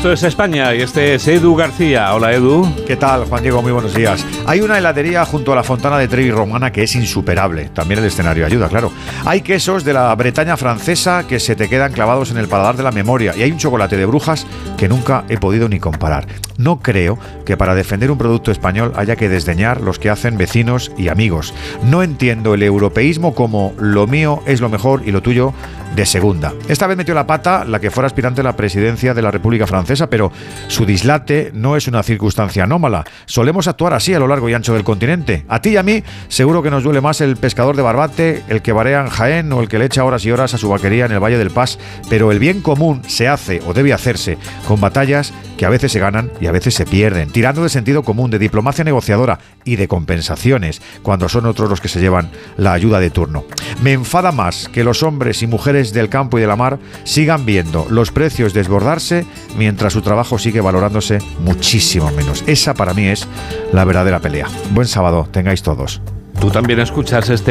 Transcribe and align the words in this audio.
Esto 0.00 0.12
es 0.14 0.22
España 0.22 0.74
y 0.74 0.80
este 0.80 1.14
es 1.14 1.28
Edu 1.28 1.54
García. 1.54 2.14
Hola 2.14 2.32
Edu. 2.32 2.66
¿Qué 2.86 2.96
tal, 2.96 3.26
Juan 3.26 3.42
Diego? 3.42 3.60
Muy 3.60 3.70
buenos 3.70 3.94
días. 3.94 4.24
Hay 4.46 4.62
una 4.62 4.78
heladería 4.78 5.26
junto 5.26 5.52
a 5.52 5.56
la 5.56 5.62
Fontana 5.62 5.98
de 5.98 6.08
Trevi 6.08 6.30
Romana 6.30 6.72
que 6.72 6.84
es 6.84 6.96
insuperable. 6.96 7.68
También 7.74 8.00
el 8.00 8.06
escenario 8.06 8.46
ayuda, 8.46 8.70
claro. 8.70 8.90
Hay 9.26 9.42
quesos 9.42 9.84
de 9.84 9.92
la 9.92 10.14
Bretaña 10.14 10.56
francesa 10.56 11.26
que 11.26 11.38
se 11.38 11.54
te 11.54 11.68
quedan 11.68 11.92
clavados 11.92 12.30
en 12.30 12.38
el 12.38 12.48
paladar 12.48 12.78
de 12.78 12.82
la 12.82 12.92
memoria 12.92 13.34
y 13.36 13.42
hay 13.42 13.52
un 13.52 13.58
chocolate 13.58 13.98
de 13.98 14.06
brujas 14.06 14.46
que 14.78 14.88
nunca 14.88 15.24
he 15.28 15.36
podido 15.36 15.68
ni 15.68 15.78
comparar. 15.78 16.26
No 16.56 16.80
creo 16.80 17.18
que 17.44 17.58
para 17.58 17.74
defender 17.74 18.10
un 18.10 18.16
producto 18.16 18.50
español 18.50 18.94
haya 18.96 19.16
que 19.16 19.28
desdeñar 19.28 19.82
los 19.82 19.98
que 19.98 20.08
hacen 20.08 20.38
vecinos 20.38 20.92
y 20.96 21.08
amigos. 21.08 21.52
No 21.82 22.02
entiendo 22.02 22.54
el 22.54 22.62
europeísmo 22.62 23.34
como 23.34 23.74
lo 23.78 24.06
mío 24.06 24.42
es 24.46 24.62
lo 24.62 24.70
mejor 24.70 25.02
y 25.04 25.10
lo 25.10 25.20
tuyo 25.20 25.52
de 25.94 26.06
segunda. 26.06 26.52
Esta 26.68 26.86
vez 26.86 26.96
metió 26.96 27.14
la 27.14 27.26
pata 27.26 27.64
la 27.64 27.80
que 27.80 27.90
fuera 27.90 28.06
aspirante 28.06 28.40
a 28.40 28.44
la 28.44 28.56
presidencia 28.56 29.14
de 29.14 29.22
la 29.22 29.30
República 29.30 29.66
Francesa, 29.66 30.08
pero 30.08 30.32
su 30.68 30.86
dislate 30.86 31.50
no 31.54 31.76
es 31.76 31.88
una 31.88 32.02
circunstancia 32.02 32.64
anómala. 32.64 33.04
Solemos 33.26 33.68
actuar 33.68 33.94
así 33.94 34.14
a 34.14 34.18
lo 34.18 34.28
largo 34.28 34.48
y 34.48 34.54
ancho 34.54 34.74
del 34.74 34.84
continente. 34.84 35.44
A 35.48 35.60
ti 35.60 35.70
y 35.70 35.76
a 35.76 35.82
mí 35.82 36.02
seguro 36.28 36.62
que 36.62 36.70
nos 36.70 36.84
duele 36.84 37.00
más 37.00 37.20
el 37.20 37.36
pescador 37.36 37.76
de 37.76 37.82
Barbate, 37.82 38.42
el 38.48 38.62
que 38.62 38.72
barea 38.72 39.00
en 39.00 39.08
Jaén 39.08 39.52
o 39.52 39.60
el 39.60 39.68
que 39.68 39.78
le 39.78 39.86
echa 39.86 40.04
horas 40.04 40.24
y 40.24 40.30
horas 40.30 40.54
a 40.54 40.58
su 40.58 40.68
vaquería 40.68 41.06
en 41.06 41.12
el 41.12 41.20
Valle 41.20 41.38
del 41.38 41.50
Paz, 41.50 41.78
pero 42.08 42.32
el 42.32 42.38
bien 42.38 42.60
común 42.60 43.02
se 43.06 43.28
hace 43.28 43.60
o 43.66 43.74
debe 43.74 43.92
hacerse 43.92 44.38
con 44.66 44.80
batallas 44.80 45.32
que 45.56 45.66
a 45.66 45.70
veces 45.70 45.92
se 45.92 45.98
ganan 45.98 46.30
y 46.40 46.46
a 46.46 46.52
veces 46.52 46.74
se 46.74 46.86
pierden, 46.86 47.30
tirando 47.30 47.62
de 47.62 47.68
sentido 47.68 48.02
común, 48.02 48.30
de 48.30 48.38
diplomacia 48.38 48.84
negociadora 48.84 49.38
y 49.64 49.76
de 49.76 49.88
compensaciones, 49.88 50.80
cuando 51.02 51.28
son 51.28 51.46
otros 51.46 51.68
los 51.68 51.80
que 51.80 51.88
se 51.88 52.00
llevan 52.00 52.30
la 52.56 52.72
ayuda 52.72 52.98
de 52.98 53.10
turno. 53.10 53.44
Me 53.82 53.94
enfada 53.94 54.30
más 54.30 54.68
que 54.68 54.84
los 54.84 55.02
hombres 55.02 55.42
y 55.42 55.46
mujeres 55.46 55.94
del 55.94 56.10
campo 56.10 56.36
y 56.36 56.42
de 56.42 56.46
la 56.46 56.56
mar 56.56 56.78
sigan 57.04 57.46
viendo 57.46 57.86
los 57.88 58.12
precios 58.12 58.52
desbordarse 58.52 59.24
mientras 59.56 59.94
su 59.94 60.02
trabajo 60.02 60.38
sigue 60.38 60.60
valorándose 60.60 61.18
muchísimo 61.38 62.10
menos. 62.10 62.44
Esa 62.46 62.74
para 62.74 62.92
mí 62.92 63.06
es 63.06 63.26
la 63.72 63.86
verdadera 63.86 64.20
pelea. 64.20 64.48
Buen 64.72 64.86
sábado, 64.86 65.26
tengáis 65.32 65.62
todos. 65.62 66.02
Tú 66.38 66.50
también 66.50 66.80
escuchas 66.80 67.30
este 67.30 67.48